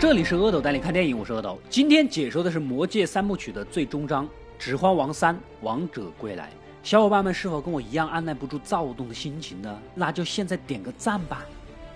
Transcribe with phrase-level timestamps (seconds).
[0.00, 1.58] 这里是阿斗带你看电影，我是阿斗。
[1.68, 4.24] 今天解说的是《魔戒》三部曲的最终章
[4.56, 6.44] 《指环王三：王者归来》。
[6.84, 9.76] 小伙伴们是否跟我一样按耐不住躁动的心情呢？
[9.96, 11.44] 那就现在点个赞吧。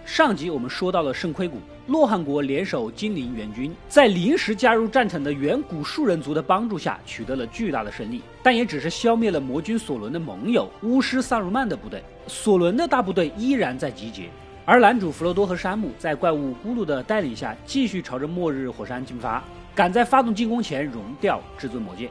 [0.04, 12.02] 上集我们说到了圣盔谷，洛汗国联手精灵援军，在临时加入战场的远古树人族的帮助下，取得了巨大的胜利，但也只是消灭了魔军索伦的盟友巫师萨鲁曼的部队。
[12.26, 14.28] 索伦的大部队依然在集结。
[14.64, 19.42] 而男主弗罗多和山姆在怪物咕噜的带领下，继续朝着末日火山进发，
[19.74, 22.08] 赶在发动进攻前熔掉至尊魔戒。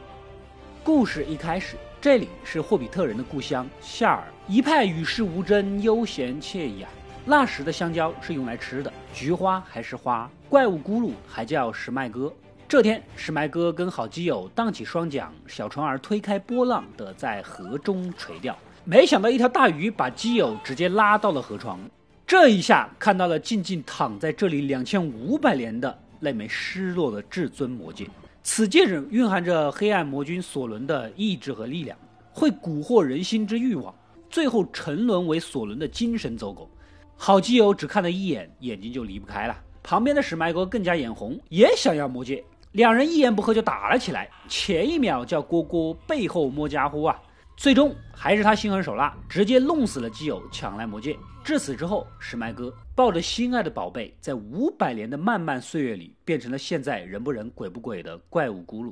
[0.83, 6.89] 故事一开始，这里是霍比特人的故乡夏尔，一派与世无争、悠闲惬意啊。
[7.23, 12.33] 那时的香蕉是用来吃的，菊花还是花，怪物咕噜还叫石麦哥。
[12.67, 21.79] 这天，史麦哥跟好基友荡起双桨，小船儿推开波浪的在河中垂钓，没想到一条大鱼把基友直接拉到了河床。
[22.31, 28.07] 这一下看到了静静躺在这里两千五百年的那枚失落的至尊魔戒，
[28.41, 31.97] 此戒指蕴含着黑暗魔君索伦的意志和力量，
[32.31, 33.93] 会蛊惑人心之欲望，
[34.29, 36.71] 最后沉沦为索伦的精神走狗。
[37.17, 39.57] 好基友只看了一眼，眼睛就离不开了。
[39.83, 44.29] 旁边的史麦哥更加眼红，也想要魔戒，两人一言不合就打了起来。
[44.47, 47.21] 前一秒叫蝈蝈，背后摸家伙啊！
[47.61, 51.15] 最终还是他心狠手辣，直接弄死了基友，抢来魔戒。
[51.43, 58.91] 至此之后，石麦哥抱着心爱的宝贝，在五百年的漫漫岁月里，变成了现在人不人鬼不鬼的怪物咕噜。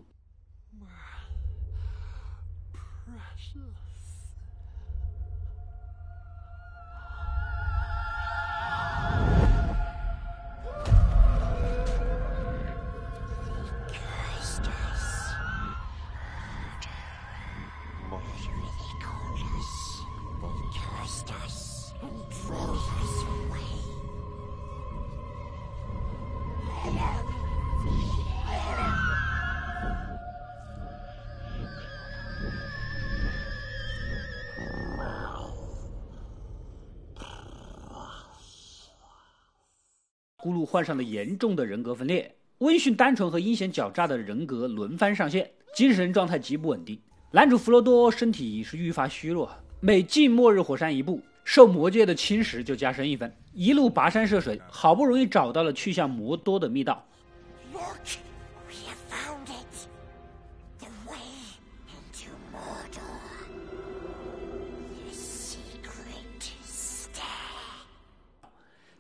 [40.50, 47.00] 咕噜患上了严重的人格分裂，温驯单纯和阴险狡诈的人格轮番上线，精神状态极不稳定。
[47.30, 49.48] 男主弗罗多身体是愈发虚弱，
[49.80, 53.32] 每进末日火山一步，受魔界的侵蚀就加深一分。
[53.54, 57.06] 一路跋山涉水，好不容易找到了去向魔多的密道。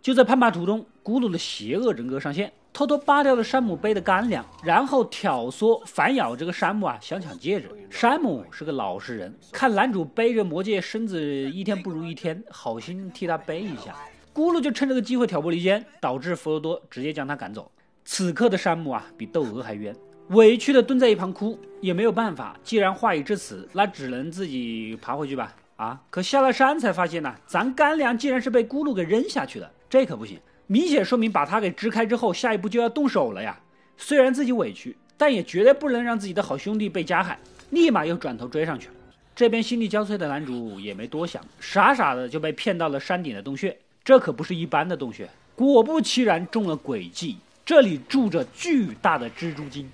[0.01, 7.67] 就在攀爬途中，咕噜的邪恶人格上线，偷偷扒掉了山姆背的干粮，然后挑唆反咬这个山姆啊，想抢戒指。
[7.89, 13.95] 山姆是个老实人，看男主背着魔戒，身子一天不如一天，好心替他背一下。
[14.35, 17.71] 咕噜就趁这个机会挑拨离间，导致弗罗多直接将他赶走。
[18.05, 19.95] 此刻的山姆啊，比窦娥还冤，
[20.27, 22.55] 委屈的蹲在一旁哭，也没有办法。
[22.63, 25.55] 既然话已至此，那只能自己爬回去吧。
[25.77, 29.71] 啊，可下了山才发现呢，咱干粮竟然是被咕噜给扔下去的。
[29.89, 30.39] 这可不行，
[30.72, 33.59] 明显说明把他给支开之后，下一步就要动手了呀。
[33.97, 37.40] 虽然自己委屈，但也绝对不能让自己的好兄弟被加害，
[37.72, 38.94] 立马又转头追上去了。
[39.35, 43.75] 这边心力交瘁的男主也没多想，傻傻的就被骗到了山顶的洞穴。
[44.03, 49.90] 这可不是一般的洞穴，果不其然中了诡计，这里住着巨大的蜘蛛精。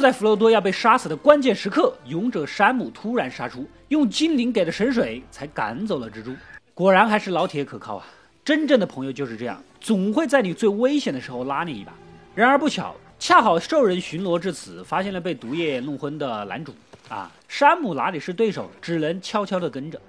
[0.00, 6.34] 就在弗罗多要被杀死的关键时刻，勇者山姆突然杀出，用精灵给的神水才赶走了蜘蛛。
[6.72, 8.06] 果然还是老铁可靠啊！
[8.42, 11.92] 真正的朋友就是这样，总会在你最危险的时候拉你一把。
[12.34, 16.74] 然而不巧，恰好兽人巡逻至此，发现了被毒液弄昏的男主。
[17.10, 20.00] 啊，山姆哪里是对手，只能悄悄地跟着。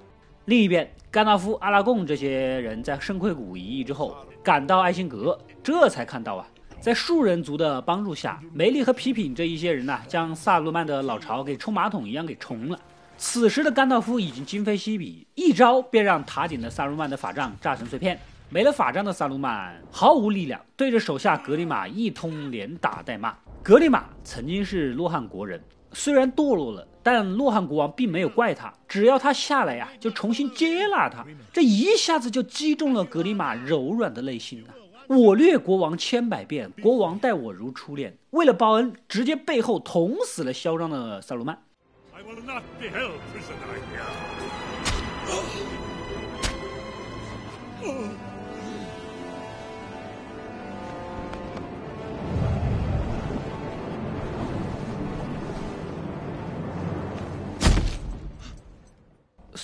[0.46, 2.30] 另一边，甘道夫、阿拉贡这些
[2.60, 6.48] 人在圣盔谷一役之后，赶到爱辛格，这才看到啊。
[6.82, 12.76] 在树人族的帮助下，梅丽和皮品这一些人呢，将萨鲁曼的老巢给冲马桶一样给冲了。
[13.16, 18.18] 此时的甘道夫已经今非昔比，一招便让塔顶的萨鲁曼的法杖炸成碎片。
[18.48, 23.32] 没了法杖的萨鲁曼毫无力量，对着手下格里玛一通连打带骂。
[23.62, 25.62] 格里玛曾经是洛汗国人，
[25.92, 31.24] 虽然堕落了，但洛汗国王并没有怪他，只要他下来呀，就重新接纳他。
[31.52, 34.81] 这一下子就击中了格里玛柔软的内心啊！
[35.14, 38.16] 我虐国王千百遍，国王待我如初恋。
[38.30, 41.58] 为了报恩，直接背后捅死了嚣张的萨鲁曼。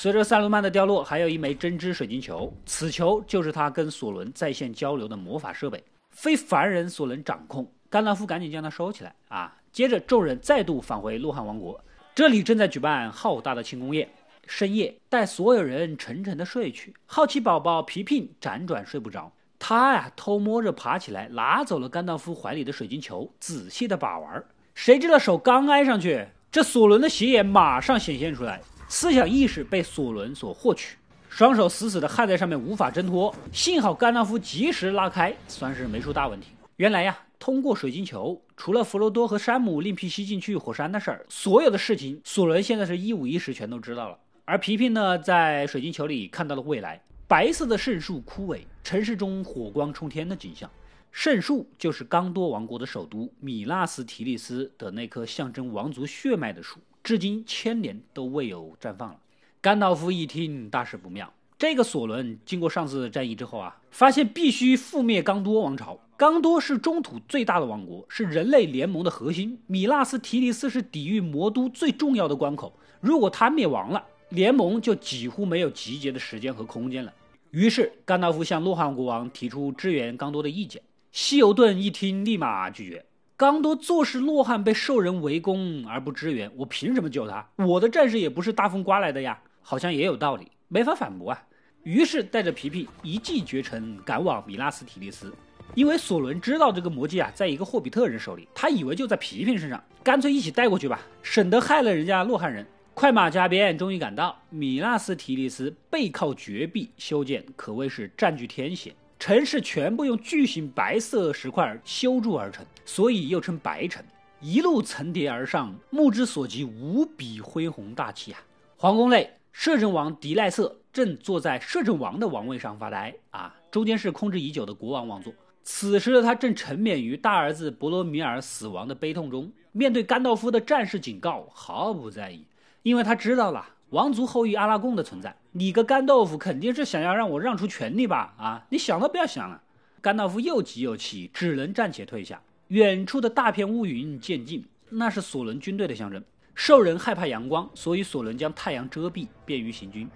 [0.01, 7.69] 随着萨鲁曼的掉落，还有一枚针织水晶球，此球就是他跟索伦在线交流的魔法设备，非凡人所能掌控。
[7.91, 9.57] 甘道夫赶紧将它收起来啊！
[9.73, 11.85] 接着，众人再度返回洛汗王国，
[12.15, 14.09] 这里正在举办浩大的庆功宴。
[14.47, 24.45] 深夜，待所有人沉沉的睡去，好奇宝宝皮皮辗转睡不着，他呀偷摸着爬起来，拿走了甘道夫怀里的水晶球，仔细的把玩。
[24.77, 28.61] 谁知道手刚挨上去，这索伦的斜眼马上显现出来。
[28.89, 30.97] 思想意识被索伦所获取，
[31.29, 33.35] 双手死死地焊在上面，无法挣脱。
[33.53, 36.49] 幸好甘道夫及时拉开，算是没出大问题。
[36.77, 44.19] 原来呀，通过水晶球，除了弗罗多和山姆另辟蹊径去火山的事儿，所有的事情索伦现在是一五一十全都知道了。
[44.47, 50.71] 而皮皮呢，在水晶球里看到了未来：白色的圣树枯萎，城市中火光冲天的景象。
[51.13, 56.79] 圣树就是刚多王国的首都米纳斯提利斯的那棵象征王族血脉的树。
[57.09, 59.17] 至今千年都未有绽放了。
[59.63, 61.33] 甘道夫一听，大事不妙。
[61.57, 65.99] 这个索伦经过上次战役之后啊，发现必须覆灭刚多王朝。
[66.19, 69.59] 刚多是中土最大的王国，是人类联盟的核心。
[69.67, 72.79] 米纳斯提利斯是抵御魔都最重要的关口。
[73.01, 77.11] 如果他灭亡了，联盟就几乎没有集结的时间和空间了。
[77.53, 80.83] 于是，甘道夫向洛汗国王提出支援刚多的意见。
[81.11, 83.03] 西尤顿一听，立马拒绝。
[83.39, 87.49] 刚多坐视洛汗被兽人围攻而不支援，我凭什么救他？
[87.55, 91.41] 我的战士也不是大风刮来的呀，好像也有道理，没法反驳啊。
[91.85, 95.33] 于是带着皮皮一骑绝尘，赶往米拉斯提利斯。
[95.77, 102.67] 因为索伦知道这个魔戒啊，在一个霍比特人手里，他以为就在皮皮身上，干脆一起带过去吧，省得害了人家洛汗人。
[102.93, 108.93] 快马加鞭，终于赶到米纳斯提利斯，背靠绝壁修建，可谓是占据天险。
[109.19, 114.05] 城市全部用巨型白色石块修筑而成，所以又称白城。
[114.41, 118.39] 一路层叠而上，目之所及无比恢宏大气啊！
[118.77, 125.33] 皇宫内，摄政王迪赖瑟正坐在摄政王的王位上发呆啊，中间是空置已久的国王王座。
[125.65, 132.47] 此时的他正沉湎于大儿子博罗米尔死亡的悲痛中，面对甘道夫的战士警告毫不在意，
[132.85, 133.67] 因为他知道了。
[133.91, 138.35] 王族后裔阿拉贡的存在，你个干豆腐肯定是想要让我让出权力吧？
[138.37, 139.63] 啊，你想都不要想了！
[140.03, 142.41] 甘道夫又急又气，只能暂且退下。
[142.69, 146.23] 远处的大片乌云渐近，那是索伦军队的象征。
[146.55, 150.07] 兽人害怕阳光，所以索伦将太阳遮蔽，便于行军。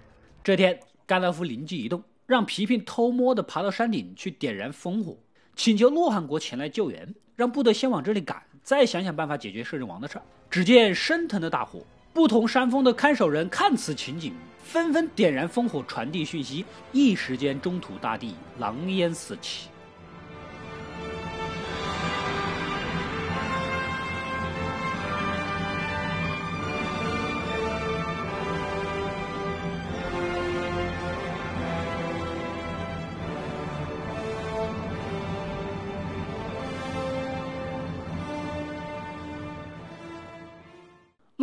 [0.43, 5.17] 这天，甘道夫灵机一动，让皮皮偷摸地爬到山顶去点燃烽火，
[5.55, 10.21] 请求洛汗国前来救援，让部队先往这里赶，再想想办法解决摄政王的事儿。
[10.51, 11.83] 只见升腾的大火。
[12.13, 14.33] 不同山峰的看守人看此情景，
[14.63, 19.67] 纷纷点燃烽火传递讯息，一时间中土大地狼烟四起。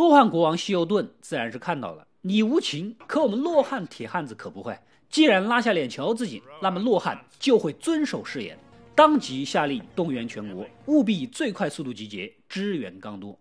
[0.00, 4.74] 洛汗国王西尤顿自然是看到了，你无情，可我们洛汗铁汉子可不会。
[5.10, 8.58] 既然拉下脸求自己，那么洛汗就会遵守誓言，
[8.94, 13.38] 当即下令动员全国，务必以最快速度集结支援刚多。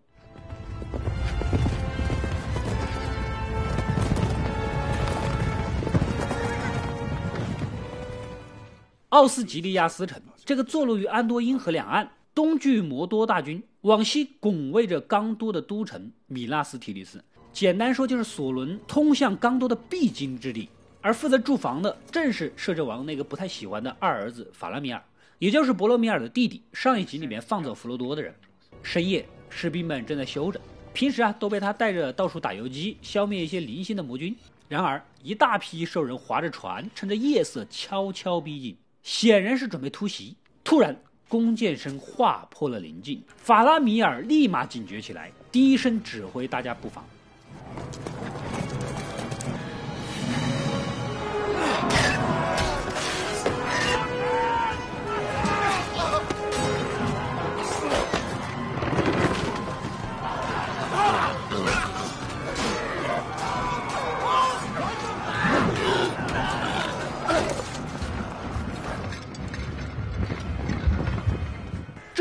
[9.08, 12.06] 奥斯吉利亚斯城，这个坐落于安多因河两岸。
[12.34, 17.22] 东距摩多大军，往西拱卫着刚都的都城米纳斯提利斯。
[17.52, 20.68] 简单说，就是索伦通向刚都的必经之地。
[21.02, 25.02] 而负责驻防的，正是摄政王那个不太喜欢的二儿子法拉米尔，
[25.38, 26.62] 也就是博罗米尔的弟弟。
[26.72, 28.34] 上一集里面放走弗罗多的人。
[28.82, 30.60] 深夜，士兵们正在休着，
[30.92, 34.36] 平时啊都被他带着到处打游击，消灭一些零星的魔军。
[34.68, 40.36] 然而，一大批兽人划着船，趁着夜色悄悄逼近，显然是准备突袭。
[40.62, 40.94] 突然，
[41.30, 47.04] 弓箭声划破了宁静，法拉米尔立马警觉起来，低声指挥大家布防。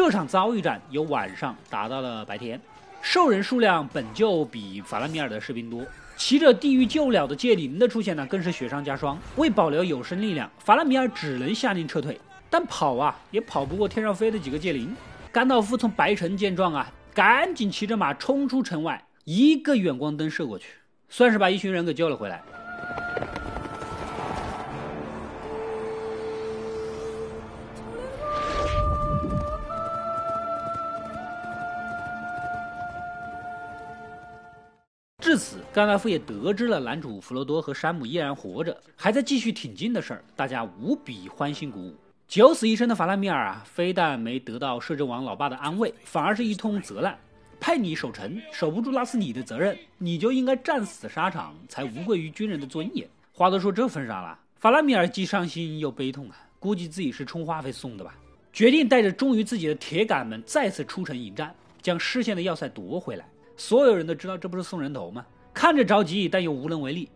[0.09, 2.59] 这场遭遇战由晚上打到了白天，
[2.99, 5.85] 兽人数量本就比法拉米尔的士兵多，
[6.17, 9.15] 骑着地狱救鸟的戒灵的出现呢，更是雪上加霜。
[9.35, 14.95] 为保留有生力量，法拉米尔只能下令撤退，但跑啊也跑不过天上飞的几个戒灵。
[15.31, 20.69] 甘道夫从白城见状啊，赶紧骑着马冲出城外，一个远光灯射过去，
[21.07, 22.41] 算是把一群人给救了回来。
[35.79, 41.95] 甘道夫也得知了男主弗罗多和山姆依然活着，还在继续挺进的事儿，大家无比欢欣鼓舞。
[42.27, 47.17] 九死一生的法拉米尔啊，非但没得到摄政王老爸的安慰，反而是一通责难：
[47.61, 53.07] 派你守城，守不住那是你的责任，你就应该战死沙场，才无愧于军人的尊严。
[53.31, 58.13] 话都说这份上了，法拉米尔既伤心又悲痛啊，估计自己是充话费送的吧，
[58.51, 63.25] 决定带着忠于自己的铁杆们再次出城迎战，将失陷的要塞夺回来。
[63.55, 65.25] 所有人都知道这不是送人头吗？
[65.53, 67.09] 看着着急，但又无能为力。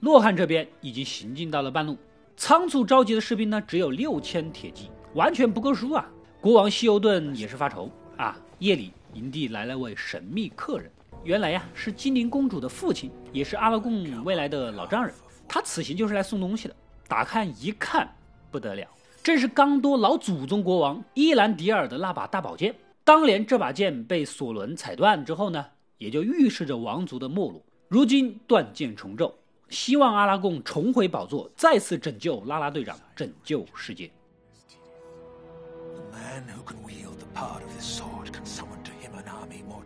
[0.00, 1.96] 洛汗这边已经行进到了半路，
[2.34, 6.08] 仓促着急的士兵呢，只有六千铁骑，完全不够数啊！
[6.40, 8.34] 国王西欧顿也是发愁啊。
[8.58, 10.90] 夜里，营地来了位神秘客人，
[11.24, 15.12] 原来呀是精灵公主的父亲，也是阿拉贡未来的老丈人。
[15.48, 16.76] 他此行就是来送东西的。
[17.08, 18.08] 打开一看，
[18.50, 18.86] 不得了，
[19.22, 22.74] 正是刚多老祖宗国王伊兰迪尔的那把大宝剑。
[23.02, 25.64] 当年这把剑被索伦踩断之后呢，
[25.96, 27.60] 也就预示着王族的没落。
[27.88, 29.34] 如今断剑重奏，
[29.70, 34.10] 希望阿拉贡重回宝座，再次拯救拉拉队长，拯救世界。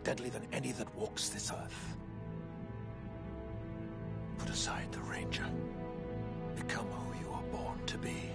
[0.03, 1.95] Deadly than any that walks this earth.
[4.37, 5.45] Put aside the ranger.
[6.55, 8.31] Become who you are born to be.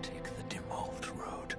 [0.00, 1.56] Take the dim old road.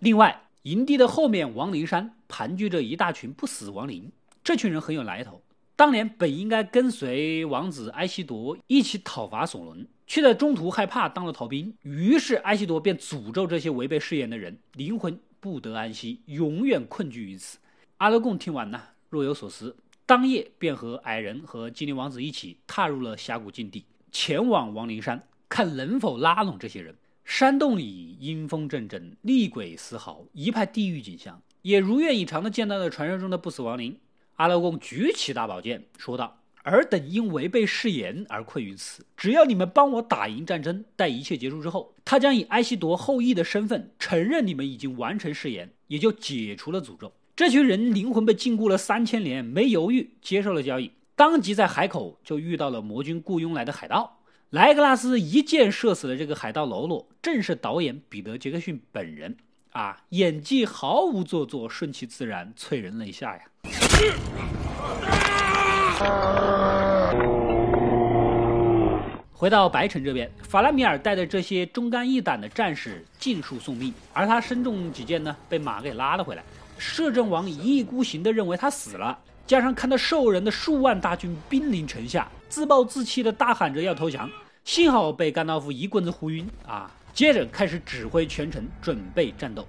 [0.00, 4.12] 另外，营地的后面亡灵山盘踞着一大群不死亡灵，
[4.42, 5.40] 这群人很有来头。
[5.76, 15.18] 当年本应该跟随王子埃西铎一起讨伐索伦，却在中途害怕当了逃兵，于是埃西铎便诅咒这些违背誓言的人，灵魂。
[15.44, 17.58] 不得安息，永远困居于此。
[17.98, 26.96] 阿勒贡听完呢，若有所思，当夜便和矮人和精灵王子一起踏入了峡谷禁地，前往亡灵山，看能否拉拢这些人。
[27.26, 31.38] 山洞里阴风阵阵，厉鬼嘶嚎，一派地狱景象。
[31.60, 33.98] 也如愿以偿的见到了传说中的不死亡灵。
[34.36, 36.38] 阿勒贡举起大宝剑，说道。
[36.64, 39.06] 尔等因违背誓言而困于此。
[39.16, 47.12] 只要你们帮我打赢战争，待一切结束之后，他将以埃西铎后裔的身份承认你们已经完成誓言，也就解除了诅咒。
[47.36, 59.36] 这群人灵魂被禁锢了三千年，没犹豫接受了交易，当即在海口就遇到了魔君雇佣来的海盗莱格拉斯，一箭射死了这个海盗喽啰，正是导演彼得·杰克逊本人
[59.72, 63.42] 啊，演技毫无做作，顺其自然，催人泪下呀。
[69.32, 76.42] 回到白城这边，法拉米尔带着这些忠肝义胆的战士尽数送命，而他身中几箭呢，被马给拉了回来。
[76.78, 84.30] 摄政王一意孤行的认为他死了，加上看到兽人的数万大军兵临城下，自暴自弃的大喊着要投降，
[84.64, 86.90] 幸好被甘道夫一棍子呼晕啊！
[87.12, 89.66] 接着开始指挥全城准备战斗。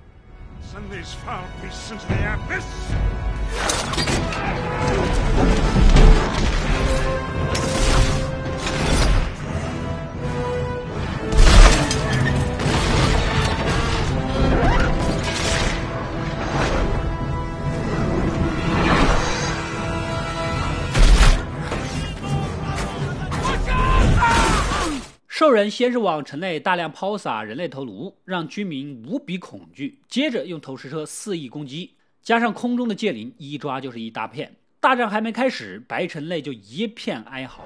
[25.45, 29.99] 兽人先是往城内大量抛洒人类头颅，让居民无比恐惧。
[30.09, 31.91] 接着用投石车肆意攻击，
[32.23, 34.55] 加上空中的戒灵，一抓就是一大片。
[34.79, 37.63] 大战还没开始，白城内就一片哀嚎。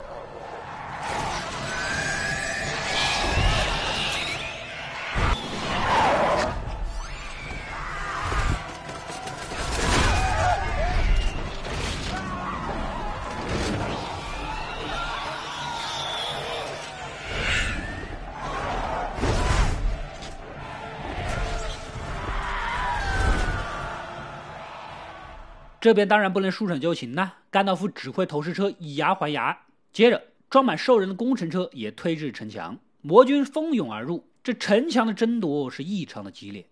[25.82, 27.32] 这边当然不能束手就擒呐！
[27.50, 29.58] 甘道夫指挥投石车以牙还牙，
[29.94, 36.66] 接着装满兽人的工程车也推至城墙，魔军蜂拥而入，这城墙的争夺是异常的激烈。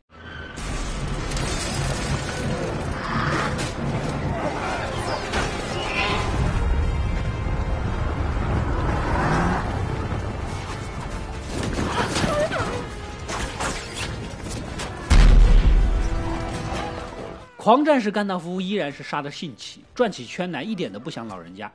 [17.67, 21.69] 狂战士甘道夫依然是杀得兴起，转起圈来一点都不像老人家。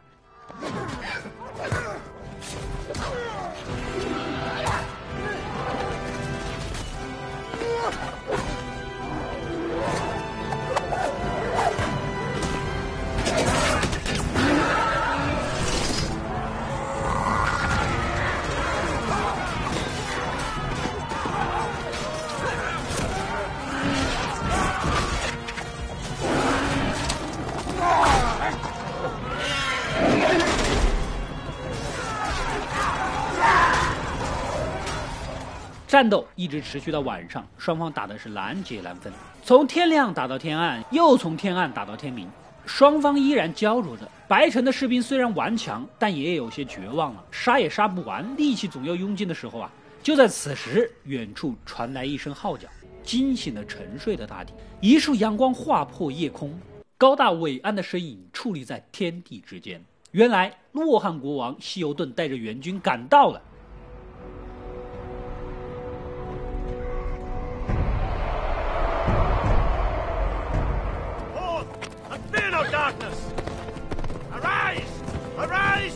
[35.93, 39.13] 战斗一直持续到晚上，双方打的是难解难分，
[39.45, 42.27] 从天亮打到天暗，又从天暗打到天明，
[42.65, 44.09] 双方依然焦灼着。
[44.27, 49.71] 白城的士兵虽然顽强，但也有些绝望了，杀也杀不完，力气总要用尽的时候啊！
[50.03, 52.67] 就在此时，远处传来一声号角，
[53.05, 54.55] 惊醒了沉睡的大地。
[54.81, 56.59] 一束阳光划破夜空，
[56.97, 59.79] 高大伟岸的身影矗立在天地之间。
[60.13, 63.43] 原来，洛汗国王希尤顿带着援军赶到了。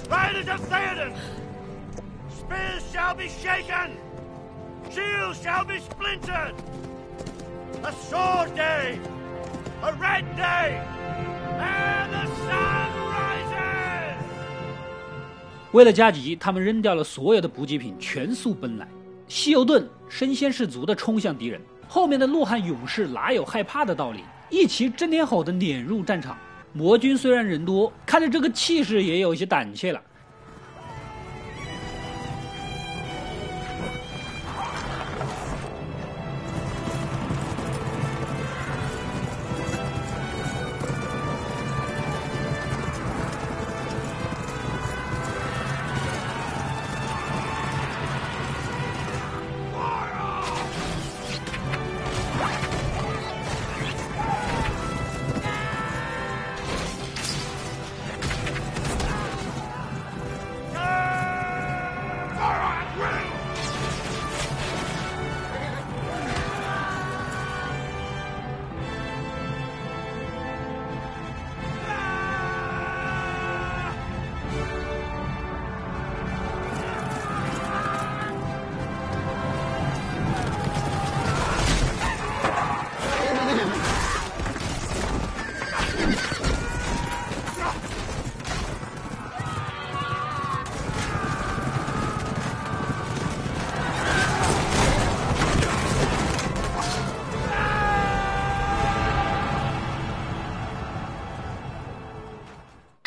[0.09, 1.13] Riders of Theoden!
[2.31, 3.97] Spears shall be shaken!
[4.89, 6.55] Shields shall be splintered!
[7.83, 8.99] A sword day!
[9.83, 10.81] A red day!
[11.59, 12.87] And the sun
[15.73, 18.87] 为了加急，他们扔掉了所有的补给品，全速奔来。
[19.29, 24.25] 西游顿身先士卒地冲向敌人，后面的洛汗勇士哪有害怕的道理？
[24.49, 26.39] 一齐震天吼地撵入战场。
[26.77, 30.03] 魔军虽然人多，看着这个气势也有些胆怯了。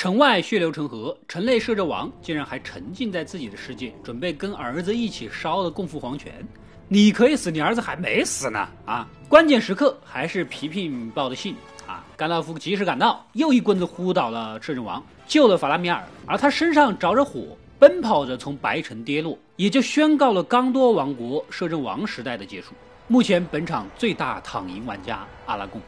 [0.10, 6.34] 城外血流成河，城内摄政王竟然还沉浸在自己的世界，准备跟儿子一起烧了共赴黄泉。
[6.88, 8.68] 你可以死，你儿子还没死呢！
[8.88, 12.04] 啊，关键时刻还是皮皮报的信啊！
[12.18, 22.74] 甘道夫及时赶到，又一棍子呼倒了摄政王，救了法拉米尔，而他身上着着火，奔跑着从白城跌落，也就宣告了刚多王国摄政王时代的结束。
[23.08, 25.80] 目前本场最大躺赢玩家阿拉贡。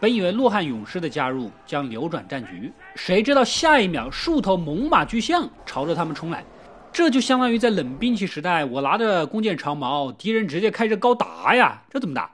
[0.00, 6.42] 本以为洛汗勇士的加入将扭转战局，谁知道下一秒数头猛犸巨象朝着他们冲来，
[6.90, 12.30] 这就相当于在冷兵器时代，我拿着弓箭长矛，敌人直接开着高达呀，这怎么打？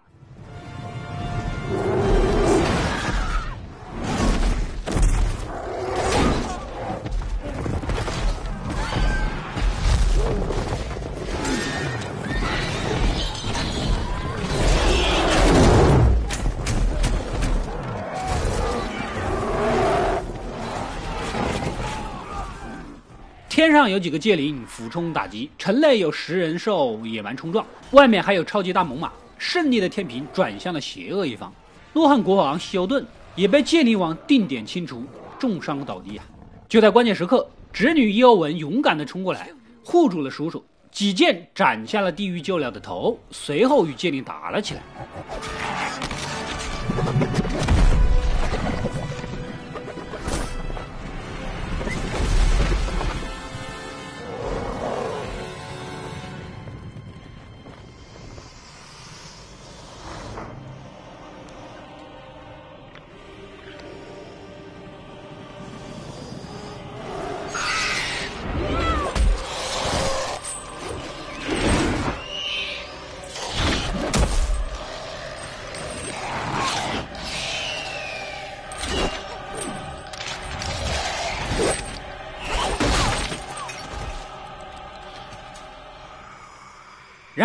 [23.66, 29.11] 天上有几个戒灵俯冲打击，城内有食人兽野蛮冲撞，外面还有超级大猛犸。
[29.38, 31.52] 胜利的天平转向了邪恶一方，
[31.92, 35.02] 洛汉国王希尤顿也被戒灵王定点清除，
[35.37, 36.24] 重伤倒地啊！
[36.68, 39.50] 就在关键时刻，侄女伊欧文勇敢地冲过来
[39.85, 44.83] 护住了叔叔，几剑斩下了地狱鹫鸟的头，随后与戒灵打了起来。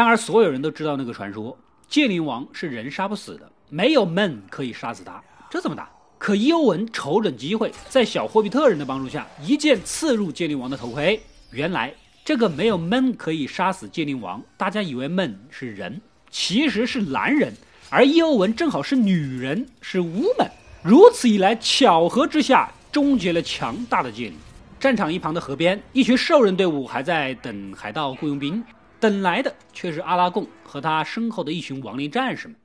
[0.01, 1.55] 然而，所有人都知道那个传说：
[1.87, 5.21] 剑灵王是人杀不死的，没有闷可以杀死他。
[5.47, 5.87] 这怎么打？
[6.17, 11.21] 可伊欧文瞅准机会，在小霍比特人的帮助下，一剑刺入剑灵王的头盔。
[11.51, 11.93] 原来，
[12.25, 17.53] 这个没有闷可以杀死剑灵王，大家以为闷是人，其实是男人，
[17.91, 20.49] 而伊欧文正好是女人，是巫门。
[20.81, 24.33] 如此一来，巧合之下，终结了强大的戒灵。
[24.79, 28.63] 战场一旁的河边，一群兽人队伍还在等海盗雇佣兵。
[29.01, 32.55] 等来的却是阿拉贡和他身后的一群亡灵战士们。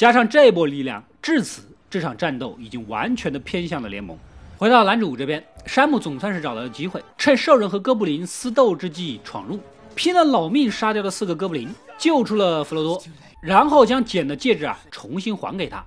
[0.00, 1.60] 加上这波力量，至此
[1.90, 4.16] 这场战斗已经完全的偏向了联盟。
[4.56, 9.60] 回到男主这边，山姆总算是找到了机会，趁兽人和哥布林厮斗之际闯入，
[9.94, 13.02] 拼了老命杀掉了四个哥布林，救出了弗罗多，
[13.42, 15.84] 然后将捡的戒指啊重新还给他。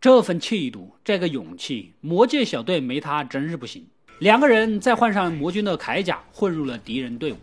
[0.00, 3.84] 这份气度，这个勇气，魔界小队没他真是不行。
[4.20, 7.36] 两个人再换上魔君的铠甲，混入了敌人队伍。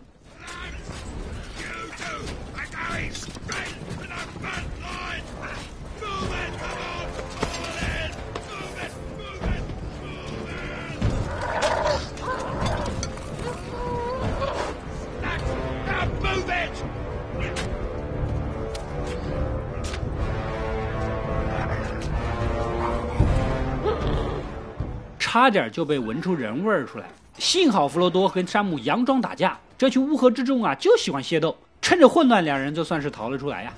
[25.35, 33.73] 差点就被闻出人味儿出来，幸好弗罗多跟山姆佯装打架，这群乌合之众啊就喜欢械斗，趁着混乱，两人就算是逃了出来呀。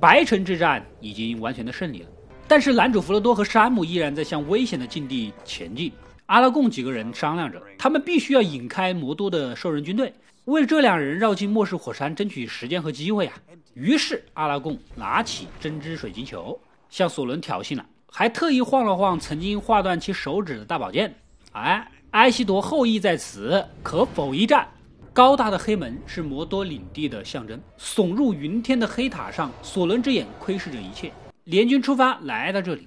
[0.00, 2.08] 白城之战已经完全的胜利了，
[2.48, 5.92] 但是男主弗罗多和山姆依然在向危险的境地前进。
[6.24, 10.10] 阿拉贡几个人商量着，他们必须要引开魔多的兽人军队，
[10.46, 13.34] 为这两人绕进末世火山争取时间和机会啊。
[13.74, 17.84] 于是阿拉贡拿起针织水晶球，向索伦挑衅了。
[18.14, 21.14] 还特意晃了晃曾经划断其手指的大宝剑，
[21.52, 24.68] 哎，埃西铎后裔在此，可否一战？
[25.14, 31.10] 高大的黑门是摩多领地的象征，耸入云天的黑塔上，索伦之眼窥视着一切。
[31.44, 32.86] 联军出发，来到这里。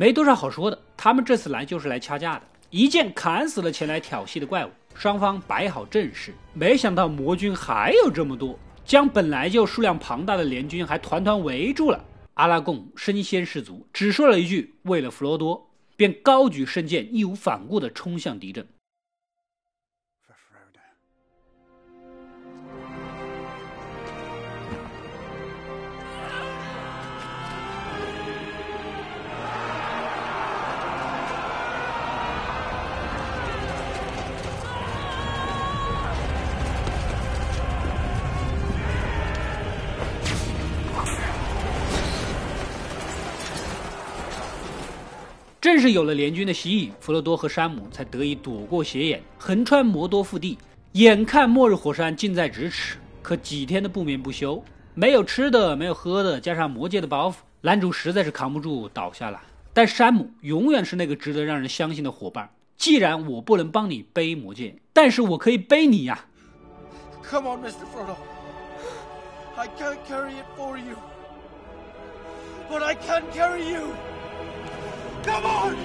[0.00, 6.32] 没多少好说的，他们这次来就是来掐架的，一剑砍死了前来挑衅的怪物，双方摆好阵势。
[6.54, 12.02] 没想到魔军还有这么多，将本来就数量庞大的联军还团团围住了。
[12.32, 18.66] 阿拉贡身先士卒，只说了一句“为了弗罗多”，便高举圣剑，义无反顾地冲向敌阵。
[45.80, 50.58] 是有了联军的吸引，弗罗多和山姆才得以躲过斜眼，横穿魔多腹地。
[50.92, 54.62] 眼看末日火山近在咫尺，可几天的不眠不休，
[54.94, 59.40] 没有吃的，没有喝的，加上魔界的包袱，男主实在是扛不住，倒下了。
[59.72, 62.50] 但山姆永远是那个值得让人相信的伙伴。
[62.76, 66.24] 既然我不能帮你背魔戒，但是我可以背你呀。
[67.22, 67.84] Come on, Mr.
[67.94, 68.16] Frodo.
[69.56, 70.96] I can't carry it for you,
[72.68, 73.94] but I can carry you.
[75.22, 75.76] Come on!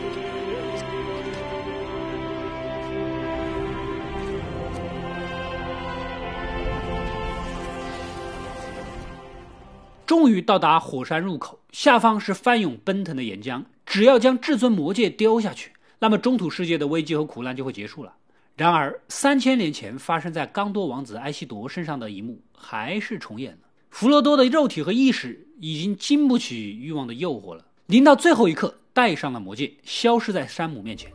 [10.06, 13.64] 终于到达火山入口，下方是翻涌奔腾的岩浆。
[13.86, 18.14] 只要将至尊魔戒丢下去，那么中土世界的危机和苦难就会结束了。
[18.56, 23.60] 然而，三千年前发生在刚多王子埃西铎身上的一幕还是重演了。
[23.90, 31.12] 弗罗多的肉体和意识已经经不起欲望的诱惑了，临到最后一刻，戴上了魔戒，消失在山姆面前。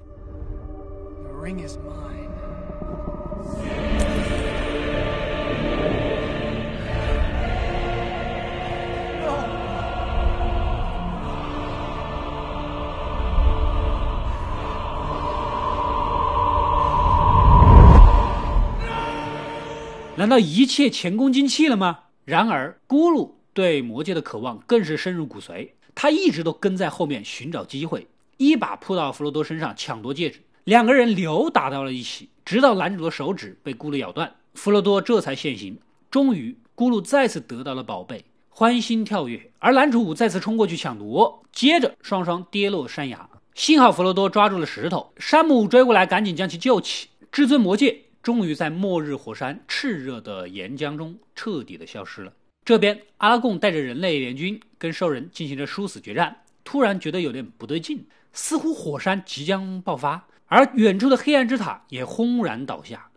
[1.22, 2.28] The ring is mine.
[20.16, 22.00] 难道一切前功尽弃了吗？
[22.26, 35.79] 然而，咕噜对魔戒的渴望更是深入骨髓，他一直都跟在后面寻找机会，一把扑到弗罗多身上抢夺戒指，两个人扭打到了一起，直到男主的手指被咕噜咬断，弗罗多这才现形。
[36.11, 43.29] 终于，咕噜再次得到了宝贝，欢欣跳跃，而男主再次冲过去抢夺，接着双双跌落山崖。
[43.55, 47.09] 幸好弗罗多抓住了石头，山姆追过来，赶紧将其救起。
[47.31, 48.03] 至尊魔戒。
[48.22, 52.31] 终于在末日火山炽热的岩浆中彻底的消失了。
[52.70, 63.09] 这边，阿拉贡带着人类联军跟兽人进行着殊死决战，突然觉得有点不对劲，似乎火山即将爆发，而远处的黑暗之塔也轰然倒下。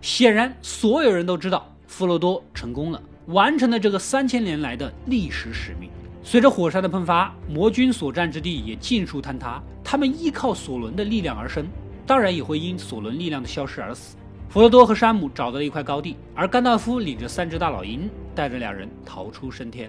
[0.00, 5.88] 显然，所有人都知道弗罗多成功了，完成了这个三千年来的历史使命。
[6.24, 9.62] 随着火山的喷发，魔军所占之地也尽数坍塌。
[9.84, 11.64] 他们依靠索伦的力量而生，
[12.04, 14.16] 当然也会因索伦力量的消失而死。
[14.48, 19.88] 弗罗多和山姆找到了一块高地，而甘道夫领着三只大老鹰，带着两人逃出升天。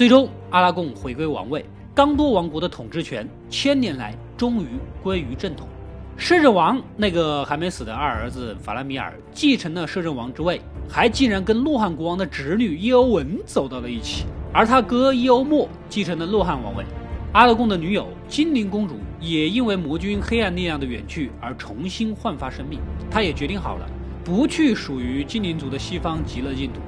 [0.00, 1.62] 最终，阿拉贡回归王位，
[1.94, 4.68] 刚多王国的统治权千年来终于
[5.02, 5.68] 归于正统。
[6.16, 10.58] 摄政王那个还没死的二儿子法拉米尔继承了摄政王之位，
[10.88, 14.24] 还竟然跟洛汗国王的侄女伊欧文走到了一起。
[14.54, 16.82] 而他哥伊欧莫继承了洛汗王位。
[17.34, 22.80] 阿拉贡的女友精灵公主也因为魔君黑暗力量的远去而重新焕发生命。
[23.10, 23.86] 她也决定好了，
[24.24, 26.80] 不去属于精灵族的西方极乐净土，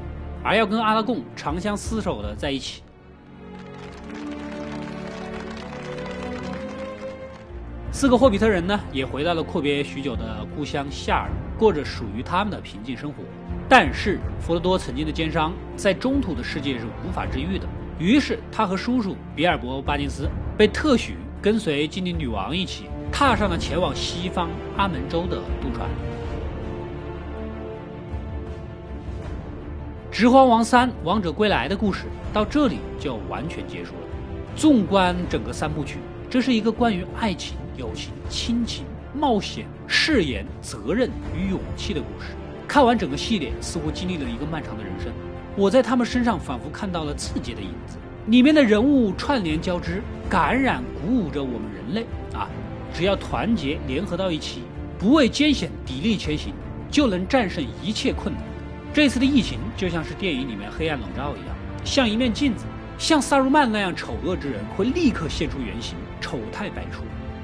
[0.42, 2.80] 而要跟阿拉贡长相厮守的在一起。
[7.94, 11.28] 四个霍比特人呢，也回到了阔别许久的故乡夏尔，
[11.58, 13.22] 过着属于他们的平静生活。
[13.68, 17.66] 但是弗罗多曾经的奸商，在中土的世界是无法治愈的。
[17.98, 20.26] 于是他和叔叔比尔博·巴金斯
[20.56, 25.86] 被特许跟随精灵女王一起，踏上了前往西方阿门州的渡船。
[30.10, 34.00] 《指环王三：王者归来》的故事到这里就完全结束了。
[34.56, 35.98] 纵观整个三部曲，
[36.30, 37.54] 这是一个关于爱情。
[37.76, 42.28] 友情、亲情、冒险、誓言、责任与勇气的故事。
[42.68, 45.12] 看完整个系列，似乎经历了一个漫长的人生。
[45.56, 47.98] 我在他们身上仿佛看到了自己的影子。
[48.28, 52.48] 里面的人物串联交织，感染、鼓舞着我们人类啊！
[52.94, 54.62] 只要团结联合到一起，
[54.98, 56.54] 不畏艰险，砥砺前行，
[56.88, 58.42] 就能战胜一切困难。
[58.94, 62.64] 这次的疫情就像是电影里面黑暗笼罩一样，像一面镜子，
[62.96, 67.02] 像萨鲁曼那样丑恶之人会立刻现出原形，丑态百出。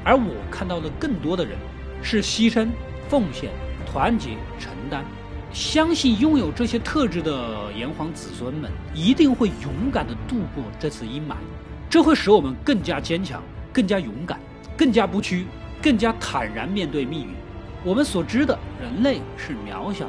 [0.09, 1.59] 而我看到的更多的人，
[2.03, 2.67] 是牺牲、
[3.11, 3.51] 奉献、
[3.85, 5.05] 团结、承担。
[5.53, 11.35] 相信拥有这些特质的炎黄子孙们，一定会勇敢地度过这次阴霾。
[11.91, 14.41] 这会使我们更加坚强、更加勇敢、
[14.79, 15.45] 更加不屈、
[15.83, 17.35] 更加坦然面对命运。
[17.85, 20.07] 我们所知的人类是渺小，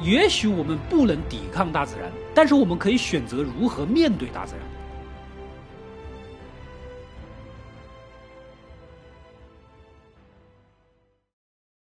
[0.00, 4.62] 也许我们不能抵抗大自然，但是我们可以选择如何面对大自然。